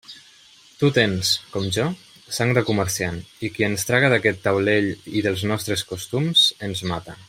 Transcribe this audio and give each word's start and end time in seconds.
Tu 0.77 0.87
tens, 0.95 1.33
com 1.57 1.67
jo, 1.77 1.85
sang 2.39 2.55
de 2.59 2.65
comerciant, 2.71 3.21
i 3.49 3.53
qui 3.57 3.69
ens 3.69 3.87
traga 3.93 4.13
d'aquest 4.15 4.43
taulell 4.49 4.93
i 5.21 5.27
dels 5.29 5.49
nostres 5.53 5.89
costums, 5.95 6.51
ens 6.71 6.87
mata. 6.95 7.17